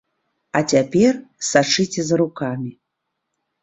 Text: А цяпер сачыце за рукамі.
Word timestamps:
А 0.59 0.61
цяпер 0.71 1.13
сачыце 1.51 2.01
за 2.11 2.15
рукамі. 2.25 2.71